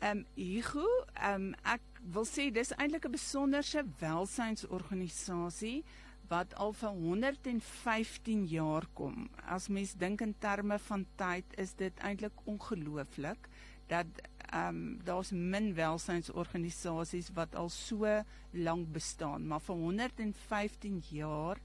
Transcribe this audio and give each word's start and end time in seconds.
Ehm 0.00 0.24
um, 0.24 0.26
Hugo, 0.34 0.86
ehm 1.14 1.50
um, 1.50 1.54
ek 1.76 2.02
wil 2.16 2.26
sê 2.26 2.50
dis 2.50 2.74
eintlik 2.74 3.06
'n 3.06 3.14
besonderse 3.14 3.84
welsynsorganisasie 4.02 5.84
wat 6.30 6.54
al 6.62 6.72
vir 6.72 6.94
115 6.98 8.44
jaar 8.50 8.86
kom. 8.94 9.28
As 9.46 9.68
mens 9.68 9.94
dink 9.98 10.20
in 10.20 10.34
terme 10.38 10.78
van 10.78 11.06
tyd, 11.18 11.46
is 11.58 11.74
dit 11.74 11.94
eintlik 11.98 12.34
ongelooflik 12.44 13.48
dat 13.90 14.06
ehm 14.50 14.68
um, 14.76 14.98
daar's 15.04 15.30
min 15.30 15.74
welsynsorganisasies 15.74 17.30
wat 17.34 17.54
al 17.54 17.68
so 17.70 18.06
lank 18.50 18.92
bestaan, 18.92 19.46
maar 19.46 19.60
vir 19.60 19.74
115 19.74 21.02
jaar 21.10 21.60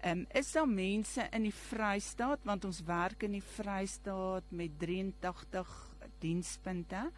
ehm 0.00 0.18
um, 0.18 0.26
is 0.34 0.52
daar 0.52 0.68
mense 0.68 1.28
in 1.32 1.42
die 1.42 1.54
Vrystaat 1.54 2.44
want 2.46 2.64
ons 2.64 2.82
werk 2.86 3.22
in 3.22 3.32
die 3.38 3.42
Vrystaat 3.54 4.50
met 4.50 4.78
83 4.78 5.70
dienspunte 6.18 7.10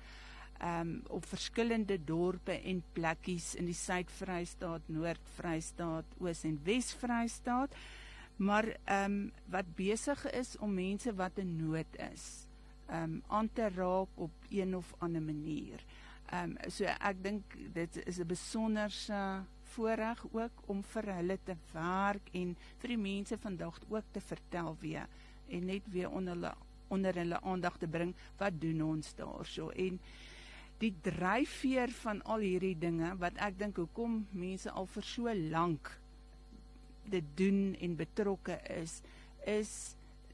ehm 0.58 0.80
um, 0.80 1.02
op 1.08 1.24
verskillende 1.24 1.96
dorpe 2.04 2.60
en 2.60 2.82
plekkies 2.92 3.54
in 3.54 3.64
die 3.64 3.76
Suid-Vrystaat, 3.76 4.88
Noord-Vrystaat, 4.92 6.04
Oos- 6.20 6.44
en 6.44 6.60
Wes-Vrystaat. 6.64 7.74
Maar 8.36 8.68
ehm 8.84 9.04
um, 9.04 9.32
wat 9.48 9.74
besig 9.76 10.30
is 10.30 10.56
om 10.58 10.74
mense 10.74 11.14
wat 11.14 11.38
in 11.38 11.56
nood 11.56 11.96
is 12.12 12.49
um 12.92 13.22
aan 13.28 13.50
te 13.52 13.68
raak 13.68 14.08
op 14.14 14.30
een 14.50 14.76
of 14.76 14.94
ander 14.98 15.22
manier. 15.22 15.84
Um 16.32 16.56
so 16.68 16.84
ek 16.84 17.22
dink 17.22 17.56
dit 17.74 17.96
is 18.06 18.18
'n 18.18 18.26
besonderse 18.26 19.44
voorreg 19.74 20.24
ook 20.32 20.62
om 20.66 20.82
vir 20.82 21.12
hulle 21.14 21.38
te 21.44 21.56
werk 21.72 22.32
en 22.32 22.56
vir 22.82 22.88
die 22.88 23.02
mense 23.02 23.38
vandag 23.38 23.78
ook 23.88 24.04
te 24.12 24.20
vertel 24.20 24.76
weer 24.80 25.06
en 25.48 25.66
net 25.70 25.86
weer 25.92 26.10
onder 26.10 26.34
hulle 26.34 26.54
onder 26.90 27.14
hulle 27.14 27.38
aandag 27.46 27.76
te 27.78 27.86
bring 27.86 28.14
wat 28.38 28.60
doen 28.60 28.82
ons 28.82 29.14
daarso 29.14 29.68
en 29.70 30.00
die 30.82 30.92
dryfveer 31.04 31.92
van 32.00 32.22
al 32.22 32.42
hierdie 32.42 32.76
dinge 32.78 33.12
wat 33.22 33.38
ek 33.38 33.58
dink 33.60 33.78
hoekom 33.78 34.24
mense 34.32 34.70
al 34.70 34.88
vir 34.90 35.06
so 35.06 35.34
lank 35.54 35.92
dit 37.14 37.26
doen 37.38 37.76
en 37.80 37.98
betrokke 38.00 38.58
is 38.80 39.00
is 39.46 39.74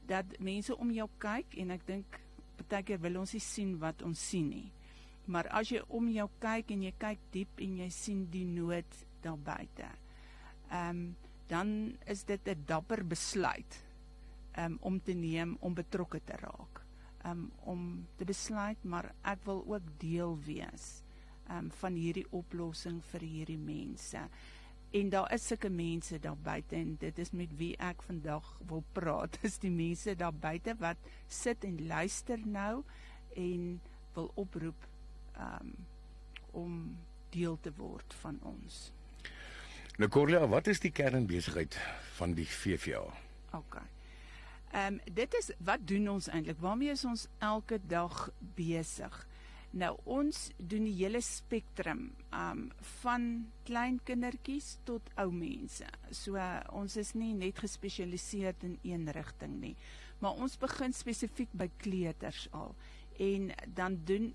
dat 0.07 0.37
mense 0.39 0.77
om 0.77 0.91
jou 0.91 1.07
kyk 1.21 1.57
en 1.61 1.75
ek 1.75 1.85
dink 1.87 2.19
partykeer 2.57 3.01
wil 3.01 3.21
ons 3.21 3.33
nie 3.33 3.43
sien 3.43 3.77
wat 3.81 4.01
ons 4.05 4.19
sien 4.31 4.49
nie. 4.49 4.67
Maar 5.27 5.49
as 5.59 5.71
jy 5.71 5.81
om 5.91 6.07
jou 6.11 6.27
kyk 6.39 6.71
en 6.75 6.83
jy 6.87 6.93
kyk 6.99 7.23
diep 7.33 7.63
en 7.63 7.79
jy 7.83 7.89
sien 7.93 8.25
die 8.31 8.45
nood 8.47 8.99
daar 9.23 9.39
buite. 9.39 9.89
Ehm 10.71 10.89
um, 10.89 11.07
dan 11.47 11.95
is 12.05 12.25
dit 12.27 12.47
'n 12.47 12.63
dapper 12.67 13.05
besluit 13.07 13.83
um, 14.57 14.77
om 14.81 14.99
te 14.99 15.13
neem 15.13 15.57
om 15.59 15.73
betrokke 15.73 16.19
te 16.23 16.35
raak. 16.35 16.81
Um, 17.25 17.51
om 17.63 18.07
te 18.17 18.25
besluit 18.25 18.83
maar 18.83 19.13
ek 19.23 19.39
wil 19.45 19.63
ook 19.67 19.81
deel 19.99 20.37
wees 20.45 21.03
um, 21.49 21.71
van 21.71 21.93
hierdie 21.93 22.27
oplossing 22.31 23.01
vir 23.11 23.21
hierdie 23.21 23.57
mense. 23.57 24.21
En 24.95 25.09
daar 25.09 25.33
is 25.33 25.47
sulke 25.47 25.69
mense 25.69 26.19
daar 26.19 26.37
buite 26.37 26.75
en 26.75 26.95
dit 26.99 27.19
is 27.19 27.31
met 27.31 27.55
wie 27.59 27.73
ek 27.77 28.01
vandag 28.01 28.57
wil 28.67 28.83
praat. 28.91 29.37
Dis 29.41 29.59
die 29.59 29.71
mense 29.71 30.15
daar 30.15 30.33
buite 30.33 30.75
wat 30.79 30.97
sit 31.27 31.63
en 31.63 31.87
luister 31.87 32.39
nou 32.45 32.83
en 33.35 33.81
wil 34.13 34.31
oproep 34.35 34.87
um 35.37 35.75
om 36.57 36.97
deel 37.29 37.57
te 37.61 37.69
word 37.77 38.13
van 38.21 38.39
ons. 38.41 38.91
Nou 39.97 40.09
Corlia, 40.09 40.47
wat 40.47 40.67
is 40.67 40.79
die 40.81 40.91
kernbesigheid 40.91 41.77
van 42.17 42.33
die 42.37 42.47
VVA? 42.47 43.03
OK. 43.57 43.77
Ehm 44.71 44.97
um, 44.97 44.99
dit 45.13 45.33
is 45.39 45.51
wat 45.63 45.85
doen 45.87 46.09
ons 46.09 46.27
eintlik? 46.27 46.59
Waarmee 46.59 46.89
is 46.95 47.05
ons 47.05 47.27
elke 47.39 47.79
dag 47.87 48.29
besig? 48.55 49.27
Nou 49.75 49.97
ons 50.07 50.37
doen 50.57 50.85
die 50.87 50.95
hele 50.95 51.19
spektrum 51.21 52.07
um 52.33 52.67
van 53.01 53.25
klein 53.67 53.99
kindertjies 54.07 54.77
tot 54.87 55.09
ou 55.19 55.27
mense. 55.31 55.87
So 56.11 56.39
uh, 56.39 56.61
ons 56.71 56.95
is 56.97 57.13
nie 57.19 57.33
net 57.35 57.59
gespesialiseer 57.59 58.55
in 58.63 58.77
een 58.87 59.09
rigting 59.11 59.59
nie, 59.61 59.75
maar 60.19 60.39
ons 60.39 60.57
begin 60.59 60.95
spesifiek 60.95 61.51
by 61.53 61.67
kleuters 61.83 62.47
al 62.55 62.73
en 63.19 63.51
dan 63.75 63.99
doen 64.05 64.31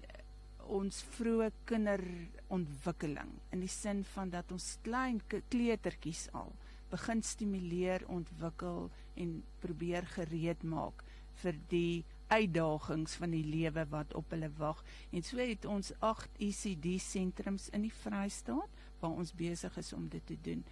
ons 0.72 1.00
vroeë 1.16 1.48
kinderontwikkeling 1.66 3.32
in 3.54 3.62
die 3.64 3.70
sin 3.70 4.02
van 4.14 4.30
dat 4.30 4.52
ons 4.54 4.76
klein 4.86 5.20
kleutertjies 5.50 6.28
al 6.38 6.52
begin 6.92 7.22
stimuleer, 7.24 8.04
ontwikkel 8.12 8.90
en 9.16 9.38
probeer 9.64 10.06
gereed 10.12 10.62
maak 10.62 11.02
vir 11.40 11.56
die 11.70 12.04
uitdagings 12.32 13.14
van 13.20 13.34
die 13.34 13.44
lewe 13.44 13.84
wat 13.92 14.14
op 14.14 14.30
hulle 14.32 14.50
wag. 14.56 14.82
En 15.10 15.24
so 15.24 15.40
het 15.40 15.66
ons 15.68 15.92
8 15.98 16.40
ECD 16.40 16.96
sentrums 17.02 17.68
in 17.76 17.84
die 17.86 17.94
Vrystaat 18.02 18.80
waar 19.00 19.18
ons 19.18 19.34
besig 19.34 19.76
is 19.76 19.92
om 19.92 20.08
dit 20.08 20.26
te 20.26 20.38
doen. 20.40 20.64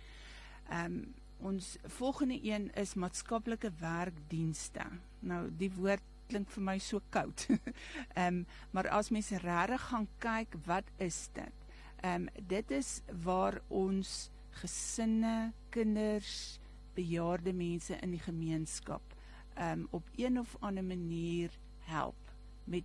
Ehm 0.68 1.00
um, 1.00 1.02
ons 1.40 1.78
volgende 1.96 2.36
een 2.44 2.66
is 2.76 2.94
maatskaplike 3.00 3.70
werkdienste. 3.80 4.84
Nou 5.24 5.46
die 5.56 5.70
woord 5.72 6.04
klink 6.28 6.50
vir 6.52 6.62
my 6.62 6.74
so 6.78 7.00
koud. 7.08 7.46
Ehm 7.50 8.26
um, 8.26 8.42
maar 8.70 8.88
as 8.88 9.08
mens 9.10 9.30
regtig 9.30 9.86
gaan 9.88 10.08
kyk, 10.18 10.58
wat 10.66 10.92
is 10.96 11.28
dit? 11.32 11.64
Ehm 12.02 12.28
um, 12.28 12.28
dit 12.48 12.70
is 12.70 13.00
waar 13.24 13.60
ons 13.68 14.30
gesinne, 14.60 15.52
kinders, 15.70 16.60
bejaarde 16.94 17.52
mense 17.52 17.96
in 18.02 18.10
die 18.10 18.24
gemeenskap 18.26 19.16
um, 19.58 19.86
op 19.90 20.06
een 20.16 20.38
of 20.40 20.56
ander 20.60 20.84
manier 20.84 21.50
help 21.90 22.16
met 22.64 22.84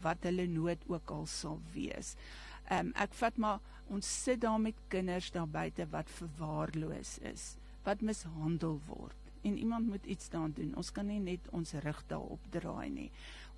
wat 0.00 0.24
hulle 0.26 0.46
nood 0.46 0.78
ook 0.86 1.10
al 1.10 1.26
sal 1.26 1.60
wees. 1.72 2.14
Um, 2.72 2.92
ek 2.94 3.14
vat 3.14 3.36
maar 3.36 3.60
ons 3.92 4.08
sit 4.24 4.40
daar 4.40 4.60
met 4.60 4.78
kinders 4.88 5.30
daar 5.30 5.48
buite 5.48 5.86
wat 5.90 6.10
verwaarloos 6.10 7.18
is, 7.18 7.54
wat 7.84 8.00
mishandel 8.00 8.80
word 8.86 9.22
en 9.42 9.58
iemand 9.58 9.88
moet 9.88 10.04
iets 10.06 10.28
daaraan 10.28 10.52
doen. 10.54 10.74
Ons 10.76 10.92
kan 10.92 11.06
nie 11.06 11.20
net 11.20 11.48
ons 11.50 11.72
rug 11.82 12.02
daarop 12.06 12.44
draai 12.54 12.90
nie. 12.90 13.08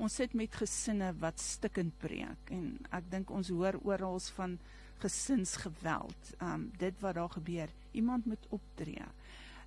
Ons 0.01 0.17
sit 0.21 0.33
met 0.35 0.57
gesinne 0.57 1.13
wat 1.21 1.41
stikkend 1.41 1.93
breek 2.03 2.53
en 2.55 2.79
ek 2.97 3.11
dink 3.13 3.31
ons 3.31 3.53
hoor 3.53 3.79
oral 3.85 4.19
van 4.39 4.57
gesinsgeweld. 5.05 6.35
Um 6.41 6.71
dit 6.81 7.01
wat 7.05 7.19
daar 7.21 7.33
gebeur, 7.37 7.73
iemand 7.93 8.27
moet 8.27 8.47
optree. 8.49 9.09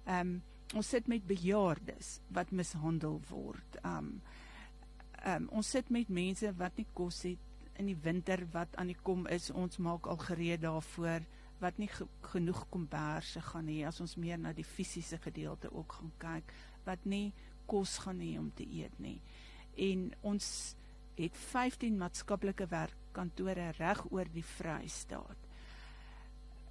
Um 0.10 0.42
ons 0.76 0.90
sit 0.90 1.08
met 1.08 1.24
bejaardes 1.28 2.18
wat 2.36 2.52
mishandel 2.52 3.22
word. 3.30 3.80
Um 3.86 4.18
um 5.28 5.48
ons 5.60 5.70
sit 5.74 5.90
met 5.92 6.10
mense 6.14 6.50
wat 6.60 6.78
nie 6.78 6.88
kos 6.96 7.24
het 7.28 7.72
in 7.82 7.90
die 7.90 7.98
winter 8.04 8.44
wat 8.54 8.76
aan 8.78 8.92
die 8.92 9.02
kom 9.04 9.26
is. 9.32 9.50
Ons 9.52 9.80
maak 9.84 10.08
al 10.08 10.20
gereed 10.22 10.62
daarvoor 10.66 11.26
wat 11.62 11.78
nie 11.82 11.90
ge 11.90 12.06
genoeg 12.32 12.66
komberse 12.70 13.42
gaan 13.42 13.70
hê 13.72 13.82
as 13.88 14.02
ons 14.04 14.16
meer 14.22 14.38
na 14.38 14.54
die 14.54 14.66
fisiese 14.66 15.18
gedeelte 15.18 15.72
ook 15.74 15.98
gaan 16.00 16.12
kyk 16.22 16.54
wat 16.86 17.06
nie 17.06 17.32
kos 17.68 17.98
gaan 18.04 18.22
hê 18.22 18.36
om 18.40 18.52
te 18.56 18.68
eet 18.68 19.00
nie. 19.02 19.20
En 19.78 20.12
ons 20.22 20.76
het 21.18 21.38
15 21.50 21.98
maatskaplike 21.98 22.68
werkkantore 22.70 23.72
reg 23.80 24.04
oor 24.12 24.30
die 24.34 24.46
Vrystaat. 24.46 25.48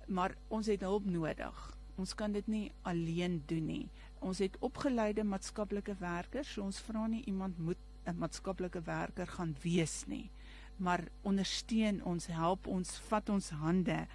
Maar 0.07 0.37
ons 0.55 0.71
het 0.71 0.85
hulp 0.87 1.07
nodig 1.11 1.76
ons 1.97 2.15
kan 2.15 2.33
dit 2.33 2.47
nie 2.49 2.67
alleen 2.83 3.41
doen 3.49 3.67
nie. 3.67 3.89
Ons 4.25 4.41
het 4.45 4.57
opgeleide 4.65 5.25
maatskaplike 5.25 5.97
werkers, 6.01 6.55
so 6.55 6.65
ons 6.65 6.81
vra 6.85 7.07
nie 7.07 7.25
iemand 7.27 7.59
moet 7.59 7.83
'n 8.07 8.19
maatskaplike 8.19 8.83
werker 8.87 9.27
gaan 9.27 9.57
wees 9.63 10.05
nie, 10.07 10.31
maar 10.77 11.03
ondersteun 11.23 12.05
ons, 12.05 12.27
help 12.27 12.67
ons, 12.67 12.99
vat 13.09 13.29
ons 13.29 13.51
hande. 13.51 14.07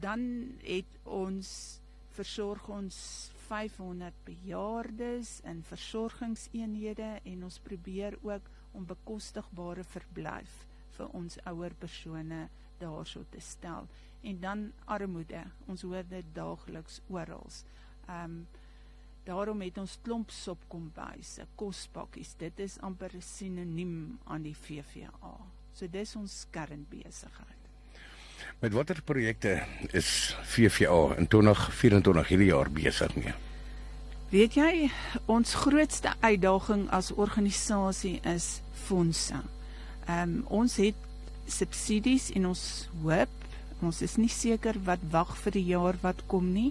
Dan 0.00 0.52
het 0.62 0.98
ons 1.04 1.80
versorg 2.10 2.68
ons 2.68 3.30
500 3.48 4.14
bejaardes 4.24 5.40
in 5.44 5.62
versorgingseenhede 5.62 7.20
en 7.24 7.44
ons 7.44 7.58
probeer 7.58 8.18
ook 8.22 8.50
om 8.72 8.86
bekostigbare 8.86 9.84
verblyf 9.84 10.71
vir 11.02 11.18
ons 11.18 11.38
ouer 11.50 11.74
persone 11.82 12.46
daarso 12.78 13.26
te 13.34 13.42
stel 13.42 13.90
en 14.22 14.40
dan 14.40 14.66
armoede 14.86 15.42
ons 15.66 15.82
hoor 15.82 16.06
dit 16.08 16.34
daagliks 16.34 17.00
oral. 17.10 17.46
Ehm 18.08 18.24
um, 18.24 18.42
daarom 19.22 19.60
het 19.62 19.76
ons 19.78 19.92
klomp 20.02 20.32
sopkombuise, 20.34 21.44
kospakkies. 21.54 22.32
Dit 22.38 22.58
is 22.58 22.74
amper 22.82 23.12
sinoniem 23.22 24.18
aan 24.26 24.42
die 24.42 24.56
VVA. 24.58 25.34
So 25.78 25.86
dis 25.86 26.16
ons 26.18 26.40
kernbesigheid. 26.50 27.68
Met 28.58 28.74
watter 28.74 28.98
projekte 29.02 29.60
is 29.94 30.34
VVA 30.42 31.14
in 31.22 31.30
2024 31.30 32.28
hierdie 32.28 32.50
jaar 32.50 32.70
besig 32.70 33.14
mee? 33.14 33.34
Weet 34.32 34.58
jy, 34.58 34.90
ons 35.30 35.54
grootste 35.54 36.16
uitdaging 36.20 36.88
as 36.90 37.12
organisasie 37.14 38.18
is 38.26 38.62
fondse. 38.88 39.38
Ehm 40.06 40.22
um, 40.22 40.42
ons 40.62 40.76
het 40.82 41.08
subsidies 41.46 42.30
en 42.36 42.46
ons 42.52 42.88
hoop 43.02 43.38
ons 43.82 44.02
is 44.02 44.14
nie 44.16 44.30
seker 44.30 44.76
wat 44.86 45.02
wag 45.10 45.34
vir 45.42 45.56
die 45.58 45.64
jaar 45.72 45.96
wat 46.02 46.20
kom 46.30 46.52
nie 46.54 46.70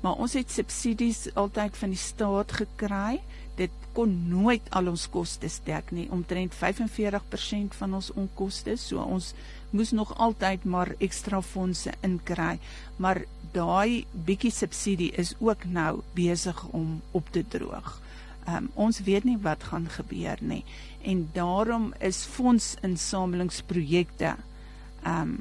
maar 0.00 0.18
ons 0.22 0.36
het 0.38 0.50
subsidies 0.50 1.26
altyd 1.34 1.76
van 1.76 1.90
die 1.90 1.98
staat 1.98 2.52
gekry. 2.60 3.18
Dit 3.58 3.74
kon 3.96 4.12
nooit 4.30 4.62
al 4.70 4.92
ons 4.92 5.08
kostes 5.10 5.58
dek 5.66 5.90
nie. 5.94 6.06
Omtrent 6.14 6.54
45% 6.54 7.74
van 7.80 7.96
ons 7.98 8.12
onkoste 8.14 8.76
so 8.78 9.02
ons 9.02 9.32
moes 9.74 9.90
nog 9.92 10.14
altyd 10.22 10.64
maar 10.64 10.94
ekstra 11.02 11.42
fondse 11.42 11.92
inkry. 12.06 12.58
Maar 13.02 13.24
daai 13.52 14.06
bietjie 14.12 14.54
subsidie 14.54 15.10
is 15.18 15.34
ook 15.42 15.66
nou 15.66 16.02
besig 16.14 16.62
om 16.70 17.00
op 17.10 17.34
te 17.34 17.42
droog 17.42 17.98
um, 18.48 18.70
ons 18.74 19.00
weet 19.04 19.24
nie 19.28 19.38
wat 19.44 19.68
gaan 19.70 19.88
gebeur 19.92 20.38
nie. 20.40 20.64
En 21.02 21.28
daarom 21.32 21.94
is 22.00 22.24
fondsinsamelingsprojekte 22.24 24.34
um 25.06 25.38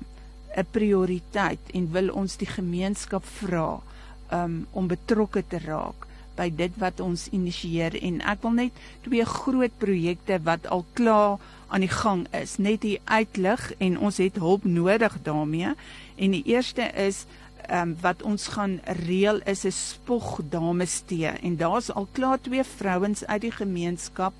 'n 0.57 0.65
prioriteit 0.71 1.59
en 1.73 1.91
wil 1.91 2.13
ons 2.13 2.37
die 2.37 2.49
gemeenskap 2.49 3.25
vra 3.25 3.79
um 4.33 4.67
om 4.71 4.87
betrokke 4.87 5.43
te 5.47 5.59
raak 5.59 6.05
by 6.35 6.49
dit 6.53 6.71
wat 6.77 6.99
ons 6.99 7.27
initieer. 7.33 8.01
En 8.01 8.21
ek 8.21 8.41
wil 8.41 8.51
net 8.51 8.71
twee 9.05 9.25
groot 9.25 9.77
projekte 9.77 10.39
wat 10.43 10.67
al 10.67 10.85
klaar 10.93 11.37
aan 11.67 11.83
die 11.83 11.91
gang 11.91 12.27
is 12.31 12.57
net 12.57 12.83
hier 12.87 13.01
uitlig 13.05 13.73
en 13.77 13.99
ons 13.99 14.17
het 14.17 14.35
hulp 14.35 14.63
nodig 14.63 15.17
daarmee. 15.23 15.73
En 16.15 16.31
die 16.31 16.43
eerste 16.45 16.81
is 16.81 17.25
um, 17.71 17.95
wat 18.01 18.23
ons 18.23 18.47
gaan 18.47 18.79
reël 19.07 19.41
is 19.45 19.65
'n 19.65 19.71
spog 19.71 20.39
dames 20.49 21.01
tee 21.05 21.27
en 21.27 21.57
daar's 21.57 21.91
al 21.91 22.07
klaar 22.11 22.41
twee 22.41 22.63
vrouens 22.63 23.25
uit 23.25 23.41
die 23.41 23.51
gemeenskap 23.51 24.33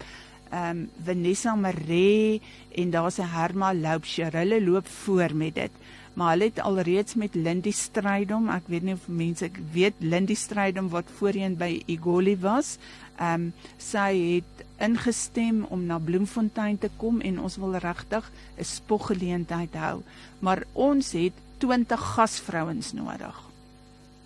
ehm 0.50 0.70
um, 0.70 0.90
Vanessa 1.04 1.56
Maree 1.56 2.42
en 2.76 2.90
daar's 2.90 3.18
'n 3.20 3.32
Herma 3.36 3.74
Loupsher. 3.74 4.34
Hulle 4.34 4.64
loop 4.64 4.88
voor 4.88 5.36
met 5.36 5.56
dit. 5.56 5.72
Maar 6.14 6.30
hulle 6.30 6.44
het 6.44 6.60
alreeds 6.60 7.16
met 7.16 7.36
Lindy 7.36 7.72
Strydom, 7.72 8.50
ek 8.50 8.64
weet 8.66 8.82
nie 8.84 8.94
of 8.94 9.08
mense 9.08 9.46
ek 9.46 9.60
weet 9.72 9.94
Lindy 10.00 10.36
Strydom 10.36 10.90
wat 10.90 11.06
voorheen 11.18 11.58
by 11.58 11.82
Igoli 11.86 12.38
was. 12.38 12.78
Ehm 13.18 13.34
um, 13.34 13.54
sy 13.78 14.14
het 14.36 14.66
ingestem 14.84 15.64
om 15.70 15.86
na 15.86 15.98
Bloemfontein 16.00 16.78
te 16.78 16.90
kom 16.98 17.22
en 17.22 17.40
ons 17.40 17.58
wil 17.58 17.76
regtig 17.76 18.32
'n 18.58 18.64
spoggeleentheid 18.64 19.74
hou. 19.74 20.02
Maar 20.40 20.64
ons 20.74 21.12
het 21.12 21.34
20 21.58 22.00
gasvrouens 22.16 22.94
nodig 22.94 23.48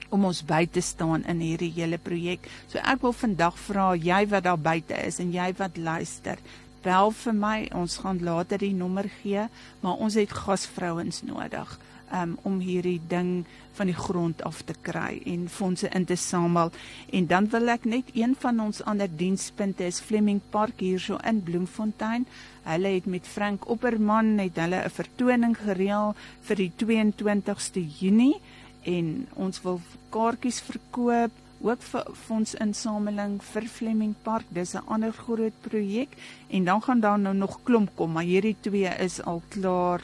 om 0.09 0.25
ons 0.25 0.42
by 0.45 0.65
te 0.68 0.81
staan 0.81 1.24
in 1.24 1.39
hierdie 1.39 1.71
hele 1.71 1.98
projek. 1.98 2.48
So 2.68 2.77
ek 2.77 3.01
wil 3.01 3.13
vandag 3.13 3.56
vra 3.56 3.95
jy 3.95 4.27
wat 4.27 4.44
daar 4.44 4.59
buite 4.59 4.98
is 5.07 5.19
en 5.19 5.31
jy 5.31 5.53
wat 5.57 5.77
luister, 5.77 6.38
bel 6.83 7.12
vir 7.12 7.33
my. 7.33 7.69
Ons 7.77 7.97
gaan 8.04 8.19
later 8.24 8.57
die 8.57 8.74
nommer 8.74 9.07
gee, 9.21 9.47
maar 9.80 10.04
ons 10.04 10.18
het 10.19 10.31
gasvrouens 10.31 11.21
nodig 11.24 11.80
um, 12.13 12.38
om 12.44 12.60
hierdie 12.60 13.00
ding 13.08 13.46
van 13.78 13.90
die 13.90 13.96
grond 13.96 14.44
af 14.44 14.62
te 14.68 14.75
kry 14.81 15.22
en 15.25 15.48
fondse 15.50 15.90
in 15.96 16.06
te 16.06 16.16
samel. 16.16 16.72
En 17.12 17.28
dan 17.28 17.50
wil 17.50 17.72
ek 17.74 17.86
net 17.86 18.12
een 18.13 18.36
van 18.40 18.60
ons 18.60 18.84
ander 18.84 19.10
dienspunte 19.10 19.86
is 19.88 20.02
Fleming 20.04 20.42
Park 20.52 20.84
hierso 20.84 21.19
in 21.28 21.44
Bloemfontein. 21.44 22.28
Hulle 22.63 22.96
het 22.98 23.06
met 23.06 23.28
Frank 23.28 23.69
Opperman 23.69 24.36
net 24.36 24.60
hulle 24.60 24.84
'n 24.84 24.90
vertoning 24.90 25.56
gereël 25.58 26.16
vir 26.42 26.56
die 26.56 26.72
22ste 26.75 27.81
Junie 28.00 28.42
en 28.84 29.28
ons 29.36 29.62
wil 29.62 29.81
kaartjies 30.10 30.62
verkoop 30.62 31.31
ook 31.62 31.81
vir 31.81 32.07
fondsinsameling 32.14 33.42
vir 33.54 33.68
Fleming 33.69 34.16
Park. 34.24 34.46
Dis 34.50 34.74
'n 34.75 34.88
ander 34.88 35.14
groot 35.14 35.54
projek 35.62 36.10
en 36.50 36.64
dan 36.64 36.81
gaan 36.81 37.00
daar 37.00 37.19
nou 37.19 37.36
nog 37.36 37.60
klomp 37.64 37.90
kom, 37.96 38.12
maar 38.12 38.24
hierdie 38.24 38.56
twee 38.62 38.90
is 39.00 39.22
al 39.22 39.42
klaar 39.50 40.02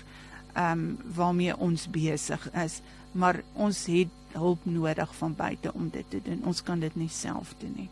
ehm 0.57 0.71
um, 0.71 0.97
waarmee 1.15 1.57
ons 1.57 1.85
besig 1.93 2.49
is, 2.63 2.79
maar 3.11 3.41
ons 3.53 3.85
het 3.85 4.13
hulp 4.33 4.65
nodig 4.65 5.15
van 5.15 5.35
buite 5.35 5.73
om 5.73 5.89
dit 5.93 6.05
te 6.09 6.21
doen. 6.23 6.41
Ons 6.49 6.63
kan 6.63 6.79
dit 6.79 6.95
nie 6.95 7.09
self 7.13 7.53
doen 7.61 7.73
nie. 7.75 7.89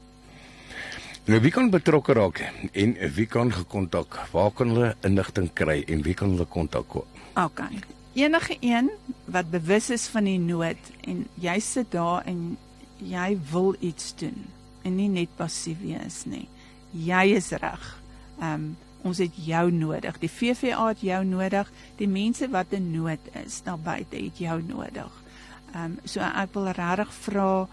Nou 1.26 1.40
wie 1.42 1.52
kan 1.54 1.70
betrokke 1.74 2.14
raak 2.14 2.42
en 2.72 2.96
wie 3.16 3.26
kan 3.26 3.52
gekontak? 3.54 4.18
Waar 4.32 4.52
kan 4.54 4.74
hulle 4.74 4.96
inligting 5.02 5.50
kry 5.54 5.84
en 5.90 6.04
wie 6.06 6.14
kan 6.14 6.36
hulle 6.36 6.46
kontak? 6.46 6.98
OK. 7.34 7.62
Enige 8.14 8.58
een 8.62 8.92
wat 9.26 9.50
bewus 9.50 9.90
is 9.90 10.08
van 10.14 10.30
die 10.30 10.40
nood 10.40 10.92
en 11.02 11.26
jy 11.42 11.60
sit 11.60 11.92
daar 11.92 12.26
en 12.30 12.58
jy 13.02 13.38
wil 13.52 13.74
iets 13.80 14.14
doen 14.22 14.46
en 14.86 14.96
nie 14.96 15.10
net 15.10 15.34
passief 15.38 15.82
wees 15.82 16.24
nie. 16.30 16.46
Jy 16.94 17.36
is 17.42 17.52
reg. 17.58 17.94
Ehm 18.40 18.54
um, 18.54 18.74
ons 19.06 19.22
het 19.22 19.36
jou 19.46 19.66
nodig. 19.72 20.18
Die 20.20 20.32
VVA 20.32 20.88
het 20.90 21.04
jou 21.06 21.22
nodig. 21.28 21.70
Die 22.00 22.10
mense 22.10 22.50
wat 22.54 22.74
in 22.74 22.90
nood 22.92 23.30
is 23.46 23.62
daar 23.66 23.80
buite 23.80 24.18
het 24.18 24.42
jou 24.42 24.58
nodig. 24.66 25.22
Ehm 25.74 25.84
um, 25.84 26.00
so 26.04 26.24
ek 26.26 26.54
wil 26.56 26.72
regtig 26.74 27.14
vra 27.28 27.68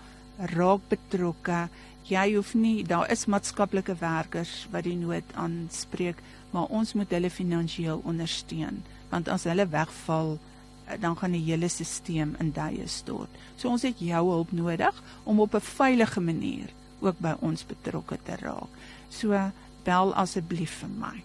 raak 0.53 0.89
betrokke. 0.91 1.69
Jy 2.09 2.35
hoef 2.35 2.55
nie 2.59 2.83
daar 2.85 3.11
is 3.11 3.29
maatskaplike 3.31 3.95
werkers 4.01 4.67
wat 4.73 4.85
die 4.85 4.97
nood 4.99 5.37
aanspreek, 5.39 6.19
maar 6.51 6.73
ons 6.75 6.95
moet 6.99 7.11
hulle 7.15 7.31
finansiëel 7.31 8.03
ondersteun 8.05 8.83
want 9.13 9.29
as 9.29 9.45
hulle 9.45 9.67
wegval 9.69 10.39
eh, 10.39 10.97
dan 11.01 11.17
gaan 11.21 11.35
die 11.37 11.45
hele 11.45 11.69
stelsel 11.69 12.33
in 12.41 12.53
duie 12.57 12.89
stort. 12.89 13.41
So 13.57 13.69
ons 13.69 13.85
het 13.85 14.01
jou 14.01 14.23
hulp 14.31 14.53
nodig 14.57 15.03
om 15.25 15.41
op 15.41 15.55
'n 15.55 15.61
veilige 15.61 16.21
manier 16.21 16.73
ook 17.01 17.19
by 17.19 17.35
ons 17.41 17.67
betrokke 17.67 18.19
te 18.25 18.37
raak. 18.41 18.73
So 19.11 19.37
bel 19.85 20.15
asseblief 20.15 20.79
vir 20.81 20.89
my. 20.99 21.23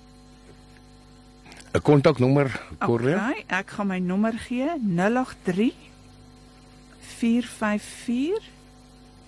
'n 1.73 1.81
Kontaknommer, 1.81 2.61
Correa? 2.79 3.29
Okay, 3.29 3.43
ek 3.47 3.69
gaan 3.75 3.87
my 3.87 3.99
nommer 3.99 4.33
gee 4.47 4.69
083 4.81 5.73
454 7.17 8.41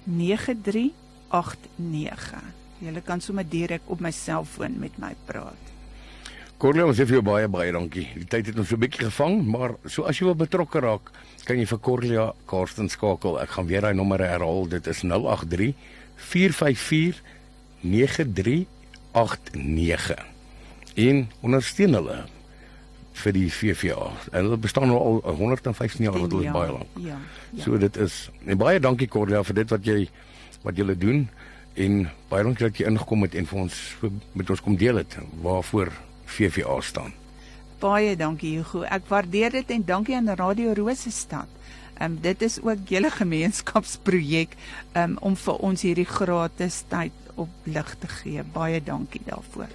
9389. 0.03 2.43
Jy 2.79 3.01
kan 3.03 3.21
sommer 3.21 3.43
direk 3.43 3.81
op 3.85 3.99
my 3.99 4.11
selfoon 4.11 4.79
met 4.79 4.97
my 4.97 5.15
praat. 5.27 5.69
Correa, 6.59 6.83
ons 6.87 6.97
sê 6.99 7.05
vir 7.07 7.19
jou 7.19 7.23
baie 7.23 7.47
baie 7.47 7.71
dankie. 7.71 8.03
Die 8.19 8.27
tyd 8.27 8.51
het 8.51 8.57
ons 8.59 8.67
so 8.67 8.75
'n 8.75 8.83
bietjie 8.83 9.07
gevang, 9.07 9.47
maar 9.47 9.75
so 9.85 10.03
as 10.03 10.19
jy 10.19 10.25
wil 10.25 10.35
betrokke 10.35 10.79
raak, 10.79 11.11
kan 11.45 11.57
jy 11.57 11.65
vir 11.65 11.79
Correa 11.79 12.33
Karsten 12.45 12.89
skakel. 12.89 13.39
Ek 13.39 13.49
gaan 13.49 13.67
weer 13.67 13.81
daai 13.81 13.93
nommer 13.93 14.19
herhaal. 14.19 14.67
Dit 14.67 14.87
is 14.87 15.03
083 15.03 15.73
454 16.15 17.21
93 17.81 18.65
89 19.11 20.25
en 20.99 21.23
ondersteun 21.41 21.93
hulle 21.93 22.17
vir 23.19 23.35
die 23.35 23.49
VVA. 23.51 24.09
En 24.31 24.47
hulle 24.47 24.57
bestaan 24.61 24.91
nou 24.91 24.99
al 24.99 25.21
115 25.39 26.05
jaar, 26.05 26.19
wat 26.19 26.33
is 26.39 26.51
baie 26.55 26.71
lank. 26.71 26.99
Ja, 27.03 27.17
ja. 27.51 27.63
So 27.63 27.77
dit 27.77 27.97
is 27.97 28.29
en 28.45 28.59
baie 28.59 28.79
dankie 28.79 29.07
Cordia 29.11 29.43
vir 29.43 29.61
dit 29.61 29.75
wat 29.75 29.85
jy 29.87 29.99
wat 30.63 30.79
julle 30.79 30.95
doen 30.99 31.27
en 31.79 32.01
baie 32.31 32.43
dankie 32.43 32.67
dat 32.67 32.79
jy 32.79 32.87
ingekom 32.89 33.23
het 33.27 33.35
en 33.39 33.47
vir 33.49 33.59
ons 33.65 33.79
met 34.33 34.49
ons 34.49 34.63
kom 34.63 34.77
deel 34.79 35.01
het 35.01 35.17
waarvoor 35.43 35.91
VVA 36.29 36.79
staan. 36.85 37.15
Baie 37.79 38.15
dankie 38.19 38.57
Hugo. 38.57 38.83
Ek 38.83 39.07
waardeer 39.07 39.53
dit 39.61 39.71
en 39.71 39.85
dankie 39.87 40.15
aan 40.17 40.27
Radio 40.35 40.73
Rosestad. 40.75 41.47
Ehm 41.99 42.11
um, 42.11 42.17
dit 42.21 42.41
is 42.41 42.61
ook 42.63 42.87
julle 42.87 43.11
gemeenskapsprojek 43.11 44.55
um, 44.95 45.17
om 45.19 45.35
vir 45.35 45.57
ons 45.69 45.81
hierdie 45.83 46.07
gratis 46.07 46.83
tyd 46.87 47.11
op 47.35 47.49
lig 47.63 47.95
te 47.99 48.07
gee. 48.07 48.43
Baie 48.53 48.79
dankie 48.83 49.21
daarvoor. 49.25 49.67